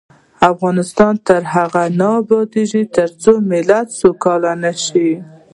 [0.51, 5.09] افغانستان تر هغو نه ابادیږي، ترڅو دا ملت سوکاله نشي.